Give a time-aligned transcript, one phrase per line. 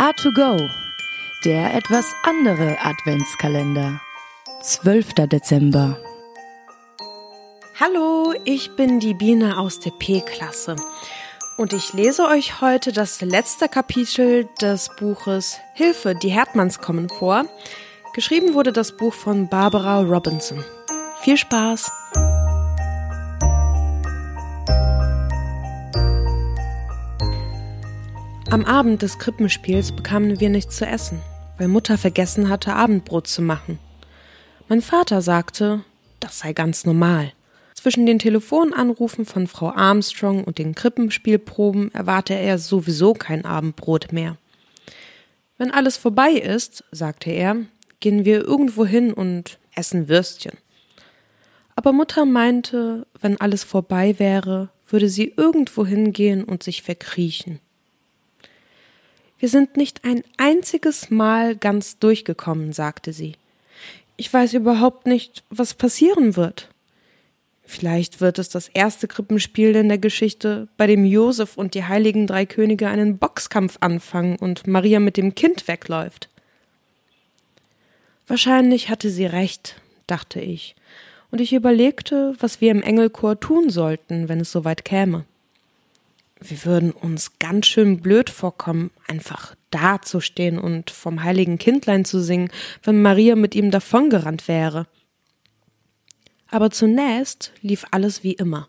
[0.00, 0.70] A2Go,
[1.44, 4.00] der etwas andere Adventskalender.
[4.62, 5.12] 12.
[5.28, 5.98] Dezember.
[7.78, 10.76] Hallo, ich bin die Biene aus der P-Klasse
[11.58, 17.44] und ich lese euch heute das letzte Kapitel des Buches Hilfe, die Herdmanns kommen vor.
[18.14, 20.64] Geschrieben wurde das Buch von Barbara Robinson.
[21.20, 21.92] Viel Spaß!
[28.50, 31.20] Am Abend des Krippenspiels bekamen wir nichts zu essen,
[31.56, 33.78] weil Mutter vergessen hatte, Abendbrot zu machen.
[34.68, 35.84] Mein Vater sagte,
[36.18, 37.32] das sei ganz normal.
[37.74, 44.36] Zwischen den Telefonanrufen von Frau Armstrong und den Krippenspielproben erwarte er sowieso kein Abendbrot mehr.
[45.56, 47.56] Wenn alles vorbei ist, sagte er,
[48.00, 50.58] gehen wir irgendwo hin und essen Würstchen.
[51.76, 57.60] Aber Mutter meinte, wenn alles vorbei wäre, würde sie irgendwo hingehen und sich verkriechen.
[59.40, 63.36] Wir sind nicht ein einziges Mal ganz durchgekommen, sagte sie.
[64.18, 66.68] Ich weiß überhaupt nicht, was passieren wird.
[67.64, 72.26] Vielleicht wird es das erste Krippenspiel in der Geschichte, bei dem Josef und die heiligen
[72.26, 76.28] drei Könige einen Boxkampf anfangen und Maria mit dem Kind wegläuft.
[78.26, 80.76] Wahrscheinlich hatte sie recht, dachte ich,
[81.30, 85.24] und ich überlegte, was wir im Engelchor tun sollten, wenn es soweit käme
[86.40, 92.50] wir würden uns ganz schön blöd vorkommen, einfach dazustehen und vom heiligen Kindlein zu singen,
[92.82, 94.86] wenn Maria mit ihm davongerannt wäre.
[96.48, 98.68] Aber zunächst lief alles wie immer.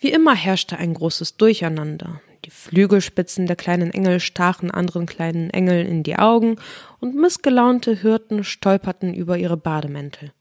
[0.00, 2.20] Wie immer herrschte ein großes Durcheinander.
[2.44, 6.56] Die Flügelspitzen der kleinen Engel stachen anderen kleinen Engeln in die Augen,
[7.00, 10.32] und missgelaunte Hirten stolperten über ihre Bademäntel.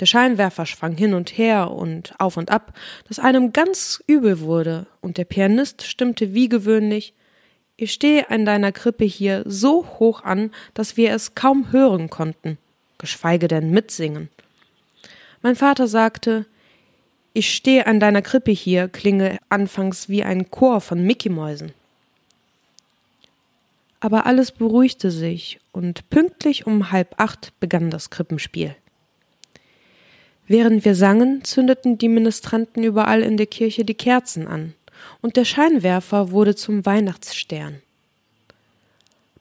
[0.00, 2.76] Der Scheinwerfer schwang hin und her und auf und ab,
[3.08, 7.14] dass einem ganz übel wurde, und der Pianist stimmte wie gewöhnlich
[7.76, 12.58] Ich stehe an deiner Krippe hier so hoch an, dass wir es kaum hören konnten,
[12.98, 14.28] geschweige denn mitsingen.
[15.42, 16.46] Mein Vater sagte
[17.32, 21.72] Ich stehe an deiner Krippe hier klinge anfangs wie ein Chor von Mickeymäusen.
[24.00, 28.74] Aber alles beruhigte sich, und pünktlich um halb acht begann das Krippenspiel.
[30.52, 34.74] Während wir sangen, zündeten die Ministranten überall in der Kirche die Kerzen an,
[35.22, 37.80] und der Scheinwerfer wurde zum Weihnachtsstern.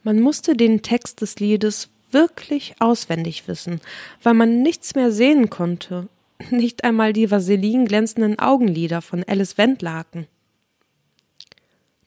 [0.04, 3.82] Man musste den Text des Liedes wirklich auswendig wissen,
[4.24, 6.08] weil man nichts mehr sehen konnte,
[6.50, 10.28] nicht einmal die Vaseline glänzenden Augenlider von Alice Wendlaken.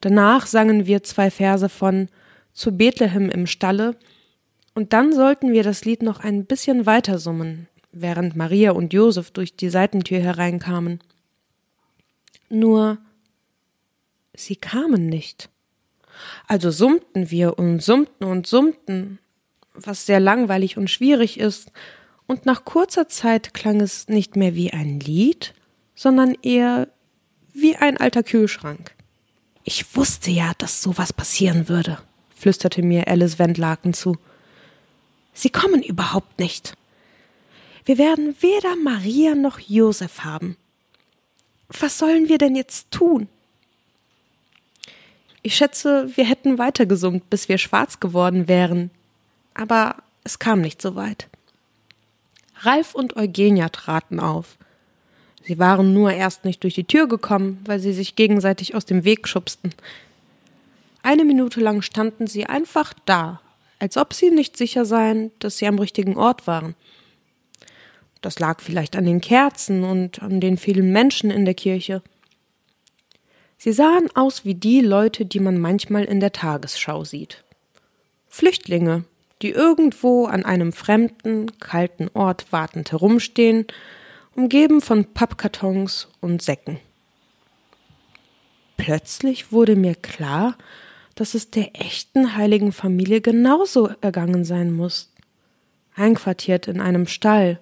[0.00, 2.08] Danach sangen wir zwei Verse von
[2.54, 3.96] Zu Bethlehem im Stalle,
[4.74, 9.30] und dann sollten wir das Lied noch ein bisschen weiter summen, während Maria und Josef
[9.30, 11.00] durch die Seitentür hereinkamen.
[12.48, 12.98] Nur
[14.34, 15.48] sie kamen nicht.
[16.46, 19.18] Also summten wir und summten und summten,
[19.74, 21.72] was sehr langweilig und schwierig ist,
[22.26, 25.52] und nach kurzer Zeit klang es nicht mehr wie ein Lied,
[25.94, 26.88] sondern eher
[27.52, 28.92] wie ein alter Kühlschrank.
[29.62, 31.98] Ich wusste ja, dass sowas passieren würde,
[32.34, 34.16] flüsterte mir Alice Wendlaken zu.
[35.32, 36.74] Sie kommen überhaupt nicht.
[37.84, 40.56] Wir werden weder Maria noch Josef haben.
[41.68, 43.28] Was sollen wir denn jetzt tun?
[45.42, 48.90] Ich schätze, wir hätten weitergesummt, bis wir schwarz geworden wären.
[49.52, 51.28] Aber es kam nicht so weit.
[52.60, 54.56] Ralf und Eugenia traten auf.
[55.42, 59.04] Sie waren nur erst nicht durch die Tür gekommen, weil sie sich gegenseitig aus dem
[59.04, 59.74] Weg schubsten.
[61.02, 63.42] Eine Minute lang standen sie einfach da,
[63.78, 66.74] als ob sie nicht sicher seien, dass sie am richtigen Ort waren.
[68.24, 72.00] Das lag vielleicht an den Kerzen und an den vielen Menschen in der Kirche.
[73.58, 77.44] Sie sahen aus wie die Leute, die man manchmal in der Tagesschau sieht.
[78.26, 79.04] Flüchtlinge,
[79.42, 83.66] die irgendwo an einem fremden, kalten Ort wartend herumstehen,
[84.34, 86.80] umgeben von Pappkartons und Säcken.
[88.78, 90.56] Plötzlich wurde mir klar,
[91.14, 95.12] dass es der echten heiligen Familie genauso ergangen sein muss.
[95.94, 97.60] Einquartiert in einem Stall,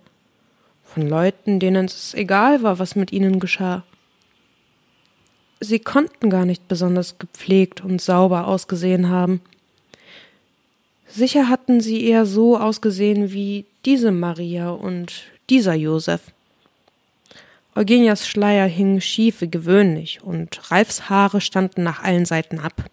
[0.92, 3.82] von Leuten, denen es egal war, was mit ihnen geschah.
[5.60, 9.40] Sie konnten gar nicht besonders gepflegt und sauber ausgesehen haben.
[11.06, 16.20] Sicher hatten sie eher so ausgesehen wie diese Maria und dieser Josef.
[17.74, 22.90] Eugenias Schleier hing schief wie gewöhnlich und Ralfs Haare standen nach allen Seiten ab.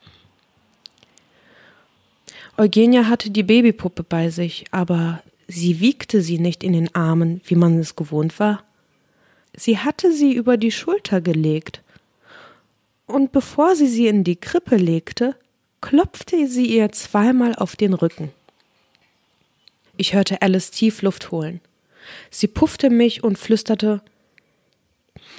[2.57, 7.55] Eugenia hatte die Babypuppe bei sich, aber Sie wiegte sie nicht in den Armen, wie
[7.55, 8.63] man es gewohnt war.
[9.55, 11.81] Sie hatte sie über die Schulter gelegt.
[13.07, 15.35] Und bevor sie sie in die Krippe legte,
[15.81, 18.31] klopfte sie ihr zweimal auf den Rücken.
[19.97, 21.61] Ich hörte Alice tief Luft holen.
[22.29, 24.03] Sie puffte mich und flüsterte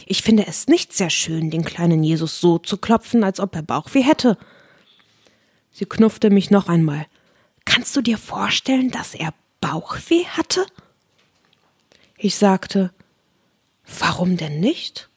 [0.07, 3.63] Ich finde es nicht sehr schön, den kleinen Jesus so zu klopfen, als ob er
[3.63, 4.37] Bauchweh hätte.
[5.71, 7.07] Sie knuffte mich noch einmal.
[7.65, 10.67] Kannst du dir vorstellen, dass er Bauchweh hatte?
[12.17, 12.93] Ich sagte
[13.99, 15.09] Warum denn nicht?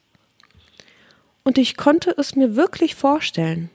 [1.44, 3.69] Und ich konnte es mir wirklich vorstellen.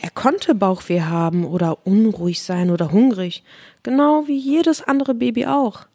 [0.00, 3.44] Er konnte Bauchweh haben oder unruhig sein oder hungrig,
[3.82, 5.86] genau wie jedes andere Baby auch.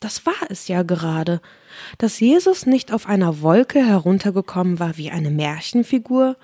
[0.00, 1.40] Das war es ja gerade,
[1.98, 6.36] dass Jesus nicht auf einer Wolke heruntergekommen war wie eine Märchenfigur,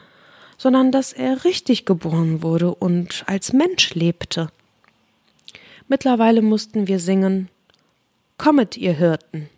[0.57, 4.51] sondern dass er richtig geboren wurde und als Mensch lebte.
[5.93, 7.51] Mittlerweile mussten wir singen
[8.39, 9.51] Kommet, ihr Hirten.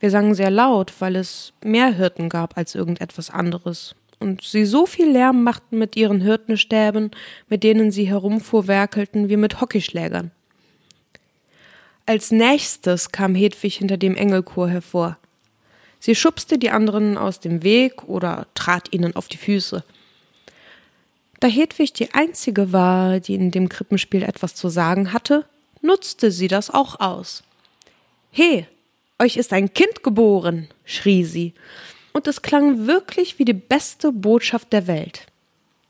[0.00, 3.94] Wir sangen sehr laut, weil es mehr Hirten gab als irgendetwas anderes.
[4.18, 7.10] Und sie so viel Lärm machten mit ihren Hirtenstäben,
[7.50, 10.30] mit denen sie herumfuhrwerkelten wie mit Hockeyschlägern.
[12.06, 15.18] Als nächstes kam Hedwig hinter dem Engelchor hervor.
[16.00, 19.84] Sie schubste die anderen aus dem Weg oder trat ihnen auf die Füße.
[21.40, 25.44] Da Hedwig die einzige war, die in dem Krippenspiel etwas zu sagen hatte,
[25.82, 27.44] nutzte sie das auch aus.
[28.30, 28.66] He,
[29.18, 31.54] euch ist ein Kind geboren, schrie sie,
[32.12, 35.26] und es klang wirklich wie die beste Botschaft der Welt.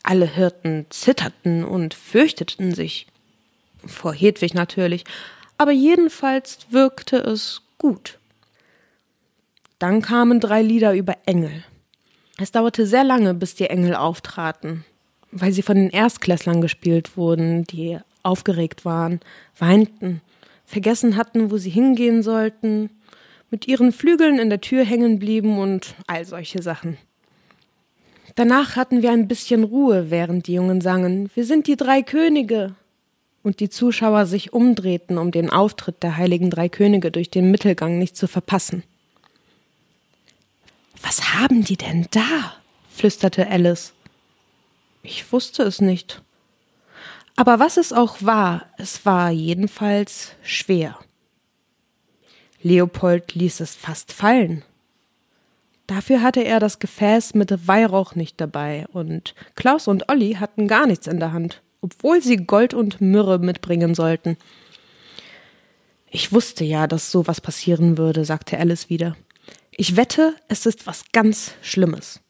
[0.03, 3.06] Alle Hirten zitterten und fürchteten sich.
[3.87, 5.05] Vor Hedwig natürlich,
[5.56, 8.19] aber jedenfalls wirkte es gut.
[9.79, 11.65] Dann kamen drei Lieder über Engel.
[12.37, 14.85] Es dauerte sehr lange, bis die Engel auftraten,
[15.30, 19.20] weil sie von den Erstklässlern gespielt wurden, die aufgeregt waren,
[19.58, 20.20] weinten,
[20.64, 22.90] vergessen hatten, wo sie hingehen sollten,
[23.50, 26.98] mit ihren Flügeln in der Tür hängen blieben und all solche Sachen.
[28.34, 32.75] Danach hatten wir ein bisschen Ruhe, während die Jungen sangen Wir sind die drei Könige
[33.42, 37.98] und die Zuschauer sich umdrehten, um den Auftritt der heiligen drei Könige durch den Mittelgang
[37.98, 38.82] nicht zu verpassen.
[41.02, 42.54] Was haben die denn da?
[42.90, 43.92] flüsterte Alice.
[45.10, 46.22] Ich wusste es nicht.
[47.34, 50.99] Aber was es auch war, es war jedenfalls schwer.
[52.60, 54.64] Leopold ließ es fast fallen.
[55.87, 60.87] Dafür hatte er das Gefäß mit Weihrauch nicht dabei, und Klaus und Olli hatten gar
[60.87, 64.37] nichts in der Hand, obwohl sie Gold und Myrrhe mitbringen sollten.
[66.11, 69.16] Ich wusste ja, dass so was passieren würde, sagte Alice wieder.
[69.70, 72.20] Ich wette, es ist was ganz Schlimmes.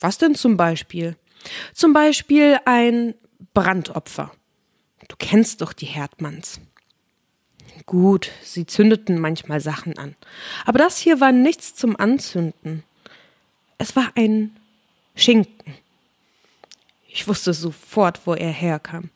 [0.00, 1.16] Was denn zum Beispiel?
[1.72, 3.14] Zum Beispiel ein
[3.54, 4.32] Brandopfer.
[5.08, 6.60] Du kennst doch die Herdmanns.
[7.86, 10.14] Gut, sie zündeten manchmal Sachen an.
[10.66, 12.82] Aber das hier war nichts zum Anzünden.
[13.78, 14.56] Es war ein
[15.14, 15.74] Schinken.
[17.08, 19.10] Ich wusste sofort, wo er herkam.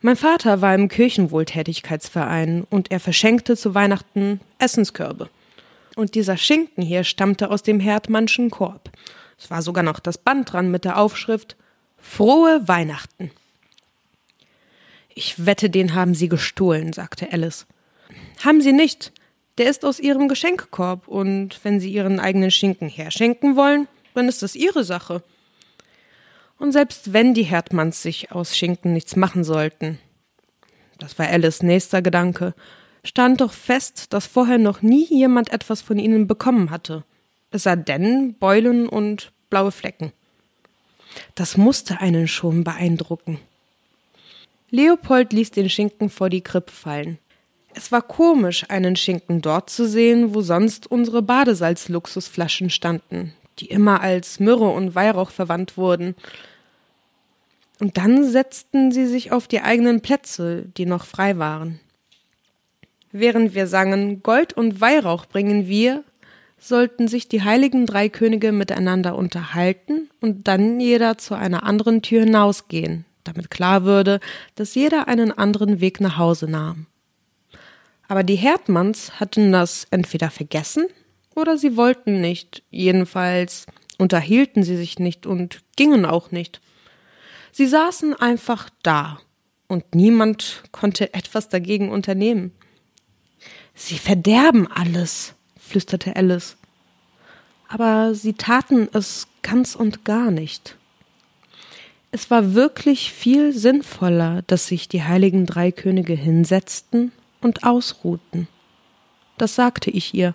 [0.00, 5.30] Mein Vater war im Kirchenwohltätigkeitsverein und er verschenkte zu Weihnachten Essenskörbe.
[5.96, 8.90] Und dieser Schinken hier stammte aus dem Herdmannschen Korb.
[9.38, 11.56] Es war sogar noch das Band dran mit der Aufschrift
[12.02, 13.30] Frohe Weihnachten.
[15.14, 17.66] Ich wette, den haben Sie gestohlen, sagte Alice.
[18.44, 19.12] Haben Sie nicht.
[19.56, 24.42] Der ist aus Ihrem Geschenkkorb und wenn Sie Ihren eigenen Schinken herschenken wollen, dann ist
[24.42, 25.22] das Ihre Sache.
[26.58, 29.98] Und selbst wenn die Herdmanns sich aus Schinken nichts machen sollten,
[30.98, 32.54] das war Alice nächster Gedanke,
[33.04, 37.04] stand doch fest, dass vorher noch nie jemand etwas von ihnen bekommen hatte.
[37.50, 40.12] Es sei denn Beulen und blaue Flecken.
[41.34, 43.38] Das musste einen schon beeindrucken.
[44.70, 47.18] Leopold ließ den Schinken vor die Krippe fallen.
[47.74, 54.00] Es war komisch, einen Schinken dort zu sehen, wo sonst unsere Badesalz-Luxusflaschen standen, die immer
[54.00, 56.14] als Myrrhe und Weihrauch verwandt wurden.
[57.80, 61.80] Und dann setzten sie sich auf die eigenen Plätze, die noch frei waren.
[63.10, 66.04] Während wir sangen Gold und Weihrauch bringen wir,
[66.62, 72.22] sollten sich die heiligen drei Könige miteinander unterhalten und dann jeder zu einer anderen Tür
[72.22, 74.20] hinausgehen, damit klar würde,
[74.54, 76.86] dass jeder einen anderen Weg nach Hause nahm.
[78.06, 80.86] Aber die Herdmanns hatten das entweder vergessen
[81.34, 82.62] oder sie wollten nicht.
[82.70, 83.66] Jedenfalls
[83.98, 86.60] unterhielten sie sich nicht und gingen auch nicht.
[87.50, 89.18] Sie saßen einfach da
[89.66, 92.52] und niemand konnte etwas dagegen unternehmen.
[93.74, 95.34] Sie verderben alles,
[95.72, 96.56] flüsterte Alice.
[97.66, 100.76] Aber sie taten es ganz und gar nicht.
[102.10, 107.10] Es war wirklich viel sinnvoller, dass sich die heiligen drei Könige hinsetzten
[107.40, 108.48] und ausruhten.
[109.38, 110.34] Das sagte ich ihr.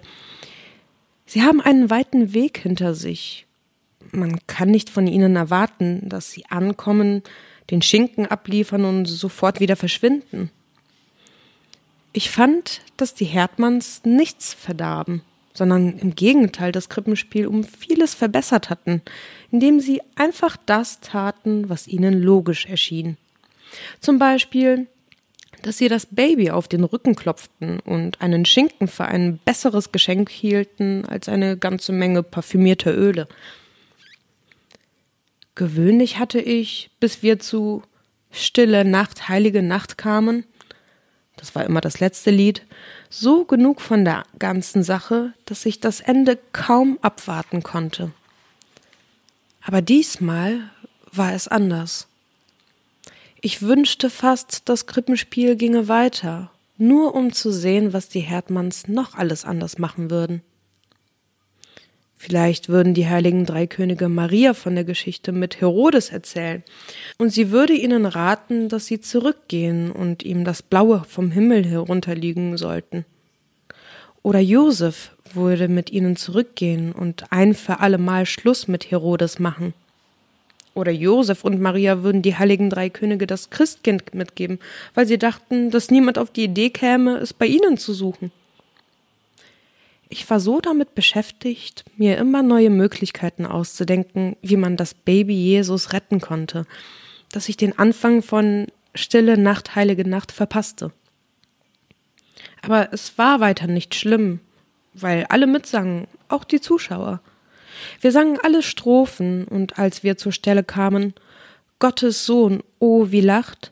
[1.27, 3.46] Sie haben einen weiten Weg hinter sich.
[4.12, 7.22] man kann nicht von ihnen erwarten, dass sie ankommen,
[7.70, 10.50] den Schinken abliefern und sofort wieder verschwinden.
[12.18, 15.22] Ich fand, dass die Herdmanns nichts verdarben,
[15.54, 19.04] sondern im Gegenteil das Krippenspiel um vieles verbessert hatten,
[19.52, 23.18] indem sie einfach das taten, was ihnen logisch erschien.
[24.02, 24.88] Zum Beispiel,
[25.62, 30.32] dass sie das Baby auf den Rücken klopften und einen Schinken für ein besseres Geschenk
[30.32, 33.28] hielten als eine ganze Menge parfümierter Öle.
[35.54, 37.84] Gewöhnlich hatte ich, bis wir zu
[38.32, 40.46] Stille Nacht, heilige Nacht kamen,
[41.38, 42.63] das war immer das letzte Lied,
[43.10, 48.12] so genug von der ganzen Sache, dass ich das Ende kaum abwarten konnte.
[49.62, 50.70] Aber diesmal
[51.12, 52.08] war es anders.
[53.41, 59.15] Ich wünschte fast, das Krippenspiel ginge weiter, nur um zu sehen, was die Herdmanns noch
[59.15, 60.41] alles anders machen würden.
[62.20, 66.64] Vielleicht würden die heiligen drei Könige Maria von der Geschichte mit Herodes erzählen,
[67.20, 72.58] und sie würde ihnen raten, dass sie zurückgehen und ihm das Blaue vom Himmel herunterliegen
[72.58, 73.06] sollten.
[74.24, 79.74] Oder Josef würde mit ihnen zurückgehen und ein für allemal Schluss mit Herodes machen.
[80.74, 84.60] Oder Josef und Maria würden die heiligen drei Könige das Christkind mitgeben,
[84.96, 88.32] weil sie dachten, dass niemand auf die Idee käme, es bei ihnen zu suchen.
[90.10, 95.92] Ich war so damit beschäftigt, mir immer neue Möglichkeiten auszudenken, wie man das Baby Jesus
[95.94, 96.66] retten konnte,
[97.32, 100.92] dass ich den Anfang von Stille Nacht, heilige Nacht verpasste.
[102.62, 104.40] Aber es war weiter nicht schlimm,
[104.94, 107.22] weil alle mitsangen, auch die Zuschauer.
[108.02, 111.14] Wir sangen alle Strophen, und als wir zur Stelle kamen,
[111.80, 113.72] Gottes Sohn, oh wie lacht,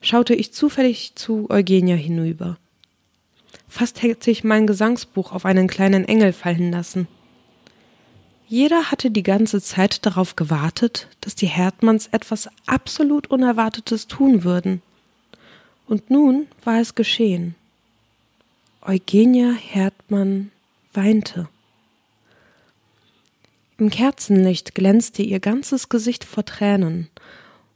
[0.00, 2.58] schaute ich zufällig zu Eugenia hinüber.
[3.74, 7.08] Fast hätte ich mein Gesangsbuch auf einen kleinen Engel fallen lassen.
[8.46, 14.80] Jeder hatte die ganze Zeit darauf gewartet, dass die Herdmanns etwas absolut Unerwartetes tun würden.
[15.88, 17.56] Und nun war es geschehen.
[18.80, 20.52] Eugenia Herdmann
[20.92, 21.48] weinte.
[23.78, 27.08] Im Kerzenlicht glänzte ihr ganzes Gesicht vor Tränen,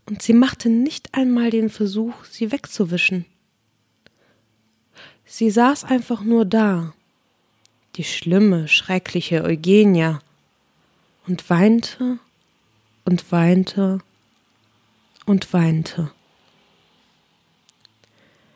[0.06, 3.24] und sie machte nicht einmal den Versuch, sie wegzuwischen.
[5.30, 6.94] Sie saß einfach nur da,
[7.96, 10.20] die schlimme, schreckliche Eugenia,
[11.26, 12.18] und weinte
[13.04, 13.98] und weinte
[15.26, 16.10] und weinte.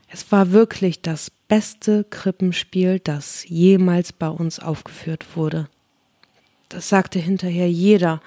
[0.08, 5.68] Es war wirklich das beste Krippenspiel, das jemals bei uns aufgeführt wurde.
[6.70, 8.22] Das sagte hinterher jeder,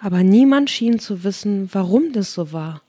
[0.00, 2.82] aber niemand schien zu wissen, warum das so war.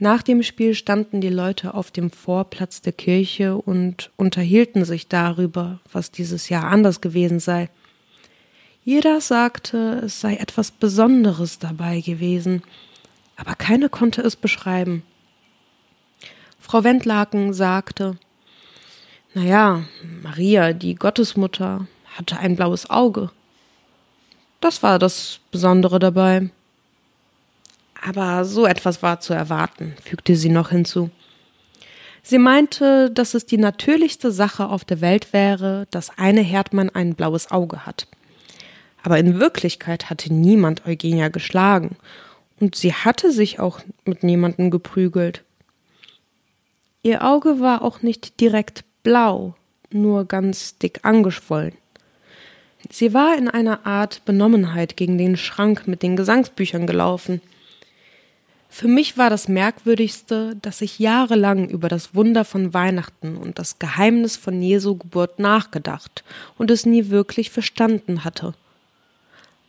[0.00, 5.80] Nach dem Spiel standen die Leute auf dem Vorplatz der Kirche und unterhielten sich darüber,
[5.90, 7.68] was dieses Jahr anders gewesen sei.
[8.84, 12.62] Jeder sagte, es sei etwas Besonderes dabei gewesen,
[13.36, 15.02] aber keiner konnte es beschreiben.
[16.60, 18.18] Frau Wendlaken sagte,
[19.34, 19.84] na ja,
[20.22, 23.30] Maria, die Gottesmutter, hatte ein blaues Auge.
[24.60, 26.50] Das war das Besondere dabei.
[28.08, 31.10] Aber so etwas war zu erwarten, fügte sie noch hinzu.
[32.22, 37.14] Sie meinte, dass es die natürlichste Sache auf der Welt wäre, dass eine Herdmann ein
[37.14, 38.06] blaues Auge hat.
[39.02, 41.96] Aber in Wirklichkeit hatte niemand Eugenia geschlagen,
[42.60, 45.44] und sie hatte sich auch mit niemandem geprügelt.
[47.02, 49.54] Ihr Auge war auch nicht direkt blau,
[49.90, 51.74] nur ganz dick angeschwollen.
[52.90, 57.42] Sie war in einer Art Benommenheit gegen den Schrank mit den Gesangsbüchern gelaufen–
[58.68, 63.78] für mich war das Merkwürdigste, dass ich jahrelang über das Wunder von Weihnachten und das
[63.78, 66.22] Geheimnis von Jesu Geburt nachgedacht
[66.58, 68.54] und es nie wirklich verstanden hatte.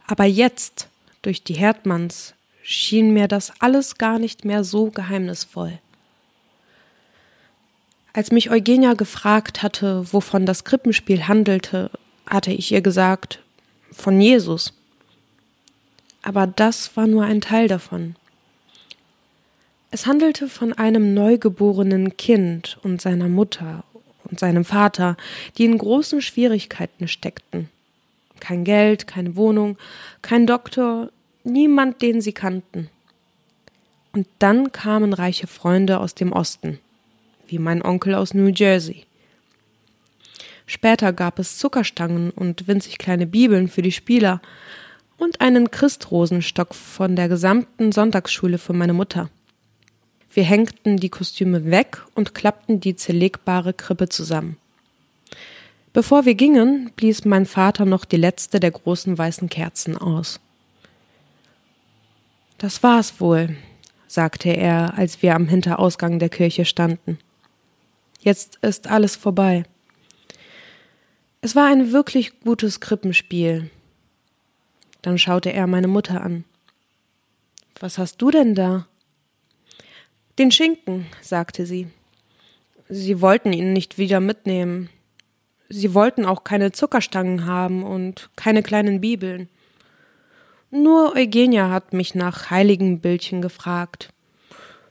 [0.06, 0.88] Aber jetzt,
[1.22, 5.80] durch die Herdmanns, schien mir das alles gar nicht mehr so geheimnisvoll.
[8.14, 11.90] Als mich Eugenia gefragt hatte, wovon das Krippenspiel handelte,
[12.28, 13.40] hatte ich ihr gesagt,
[13.92, 14.74] von Jesus.
[16.22, 18.16] Aber das war nur ein Teil davon.
[19.92, 23.84] Es handelte von einem neugeborenen Kind und seiner Mutter
[24.26, 25.18] und seinem Vater,
[25.58, 27.70] die in großen Schwierigkeiten steckten.
[28.40, 29.78] Kein Geld, keine Wohnung,
[30.22, 31.10] kein Doktor,
[31.44, 32.90] niemand, den sie kannten.
[34.14, 36.80] Und dann kamen reiche Freunde aus dem Osten,
[37.48, 39.06] wie mein Onkel aus New Jersey.
[40.68, 44.40] Später gab es Zuckerstangen und winzig kleine Bibeln für die Spieler
[45.18, 49.32] und einen Christrosenstock von der gesamten Sonntagsschule für meine Mutter.
[50.32, 54.58] Wir hängten die Kostüme weg und klappten die zerlegbare Krippe zusammen.
[55.92, 60.40] Bevor wir gingen, blies mein Vater noch die letzte der großen weißen Kerzen aus.
[62.60, 63.56] Das war's wohl,
[64.06, 67.18] sagte er, als wir am Hinterausgang der Kirche standen.
[68.20, 69.64] Jetzt ist alles vorbei.
[71.42, 73.72] Es war ein wirklich gutes Krippenspiel.
[75.02, 76.44] Dann schaute er meine Mutter an.
[77.80, 78.89] Was hast du denn da?
[80.40, 81.88] Den Schinken, sagte sie.
[82.88, 84.90] Sie wollten ihn nicht wieder mitnehmen.
[85.68, 89.50] Sie wollten auch keine Zuckerstangen haben und keine kleinen Bibeln.
[90.72, 94.14] Nur Eugenia hat mich nach heiligen Bildchen gefragt,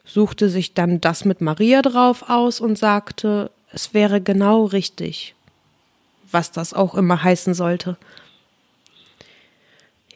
[0.04, 5.34] suchte sich dann das mit Maria drauf aus und sagte, es wäre genau richtig,
[6.30, 7.96] was das auch immer heißen sollte.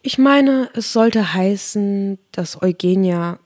[0.03, 3.39] Ich meine, es sollte heißen, dass Eugenia,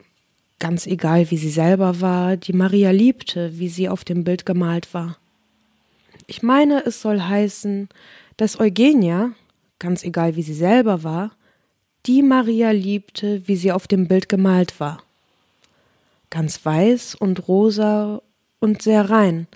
[0.59, 4.93] ganz egal wie sie selber war, die Maria liebte, wie sie auf dem Bild gemalt
[4.93, 5.17] war.
[6.25, 7.89] Ich meine, es soll heißen,
[8.37, 9.31] dass Eugenia,
[9.79, 11.31] ganz egal wie sie selber war,
[12.05, 15.03] die Maria liebte, wie sie auf dem Bild gemalt war.
[16.29, 18.21] Ganz weiß und rosa
[18.59, 19.47] und sehr rein,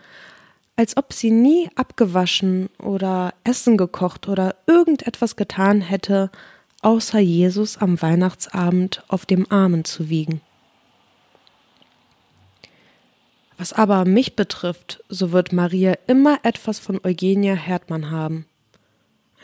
[0.75, 6.29] als ob sie nie abgewaschen oder Essen gekocht oder irgendetwas getan hätte,
[6.81, 10.41] außer Jesus am Weihnachtsabend auf dem Armen zu wiegen.
[13.61, 18.47] Was aber mich betrifft, so wird Maria immer etwas von Eugenia Herdmann haben.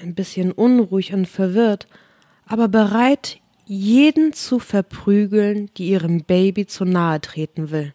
[0.02, 1.86] Ein bisschen unruhig und verwirrt,
[2.48, 7.94] aber bereit, jeden zu verprügeln, die ihrem Baby zu nahe treten will.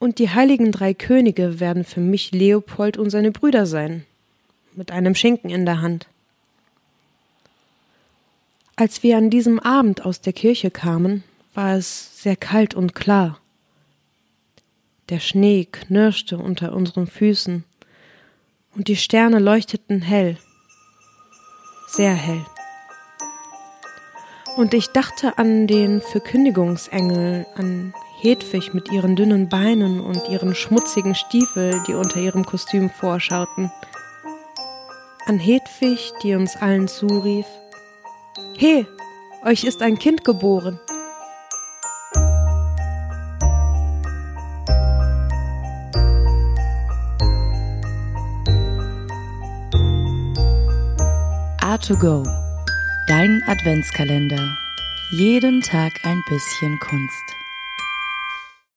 [0.00, 4.04] Und die heiligen drei Könige werden für mich Leopold und seine Brüder sein,
[4.74, 6.08] mit einem Schinken in der Hand.
[8.74, 11.22] Als wir an diesem Abend aus der Kirche kamen,
[11.54, 13.39] war es sehr kalt und klar.
[15.10, 17.64] Der Schnee knirschte unter unseren Füßen,
[18.76, 20.38] und die Sterne leuchteten hell,
[21.88, 22.46] sehr hell.
[24.56, 31.16] Und ich dachte an den Verkündigungsengel, an Hedwig mit ihren dünnen Beinen und ihren schmutzigen
[31.16, 33.72] Stiefel, die unter ihrem Kostüm vorschauten.
[35.26, 37.46] An Hedwig, die uns allen zurief,
[38.56, 38.86] He,
[39.44, 40.78] euch ist ein Kind geboren.
[51.80, 52.22] A2Go,
[53.08, 54.54] dein Adventskalender.
[55.12, 57.39] Jeden Tag ein bisschen Kunst.